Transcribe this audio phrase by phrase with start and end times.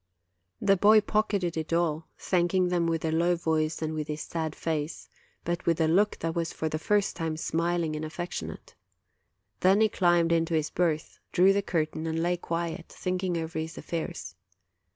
[0.59, 4.55] "The boy pocketed it all, thanking them in a low voice, and with his sad
[4.55, 5.07] face,
[5.45, 8.73] but with a look that was for the first time smiling and affectionate.
[9.59, 13.77] Then he climbed into his berth, drew the curtain, and lay quiet, thinking over his
[13.77, 14.33] affairs.